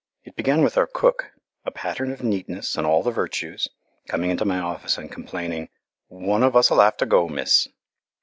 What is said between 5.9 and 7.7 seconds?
"One of us'll have to go, miss."